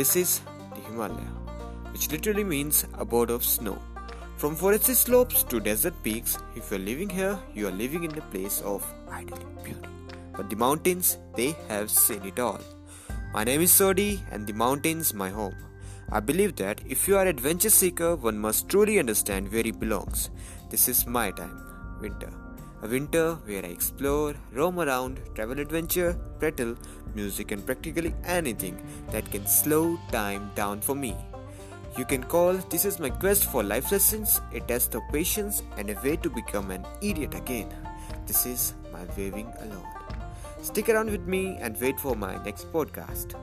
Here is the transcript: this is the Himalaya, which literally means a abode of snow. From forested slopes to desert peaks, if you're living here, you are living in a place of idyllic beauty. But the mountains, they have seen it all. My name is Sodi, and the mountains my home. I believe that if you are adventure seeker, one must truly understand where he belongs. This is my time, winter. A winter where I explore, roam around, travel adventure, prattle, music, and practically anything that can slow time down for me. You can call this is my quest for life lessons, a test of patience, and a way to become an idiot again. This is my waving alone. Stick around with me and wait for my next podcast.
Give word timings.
this 0.00 0.16
is 0.16 0.40
the 0.74 0.80
Himalaya, 0.86 1.30
which 1.92 2.10
literally 2.10 2.44
means 2.52 2.76
a 2.84 3.02
abode 3.02 3.30
of 3.34 3.44
snow. 3.44 3.78
From 4.38 4.56
forested 4.60 4.96
slopes 4.96 5.42
to 5.50 5.60
desert 5.60 5.96
peaks, 6.02 6.38
if 6.56 6.70
you're 6.70 6.86
living 6.90 7.10
here, 7.10 7.38
you 7.52 7.68
are 7.68 7.76
living 7.82 8.04
in 8.04 8.16
a 8.16 8.22
place 8.32 8.62
of 8.62 8.86
idyllic 9.10 9.52
beauty. 9.62 9.90
But 10.36 10.48
the 10.48 10.56
mountains, 10.56 11.18
they 11.36 11.50
have 11.68 11.90
seen 11.90 12.24
it 12.24 12.38
all. 12.38 12.60
My 13.34 13.44
name 13.44 13.60
is 13.60 13.72
Sodi, 13.72 14.20
and 14.30 14.46
the 14.46 14.54
mountains 14.54 15.12
my 15.12 15.28
home. 15.28 15.56
I 16.10 16.20
believe 16.20 16.56
that 16.56 16.80
if 16.88 17.06
you 17.06 17.18
are 17.18 17.26
adventure 17.26 17.74
seeker, 17.80 18.16
one 18.16 18.38
must 18.38 18.70
truly 18.70 18.98
understand 18.98 19.52
where 19.52 19.64
he 19.64 19.70
belongs. 19.70 20.30
This 20.70 20.88
is 20.88 21.06
my 21.06 21.30
time, 21.30 21.58
winter. 22.00 22.32
A 22.82 22.88
winter 22.88 23.34
where 23.44 23.64
I 23.64 23.68
explore, 23.68 24.34
roam 24.52 24.80
around, 24.80 25.20
travel 25.34 25.60
adventure, 25.60 26.18
prattle, 26.38 26.76
music, 27.14 27.50
and 27.52 27.64
practically 27.64 28.14
anything 28.24 28.82
that 29.10 29.30
can 29.30 29.46
slow 29.46 29.98
time 30.10 30.50
down 30.54 30.80
for 30.80 30.94
me. 30.94 31.14
You 31.98 32.04
can 32.04 32.22
call 32.22 32.54
this 32.54 32.84
is 32.84 32.98
my 32.98 33.10
quest 33.10 33.44
for 33.44 33.62
life 33.62 33.92
lessons, 33.92 34.40
a 34.52 34.60
test 34.60 34.94
of 34.94 35.02
patience, 35.12 35.62
and 35.76 35.90
a 35.90 36.00
way 36.02 36.16
to 36.16 36.30
become 36.30 36.70
an 36.70 36.86
idiot 37.02 37.34
again. 37.34 37.68
This 38.26 38.46
is 38.46 38.74
my 38.92 39.04
waving 39.16 39.52
alone. 39.60 39.86
Stick 40.62 40.88
around 40.88 41.10
with 41.10 41.26
me 41.26 41.58
and 41.60 41.78
wait 41.80 41.98
for 42.00 42.14
my 42.14 42.42
next 42.44 42.72
podcast. 42.72 43.34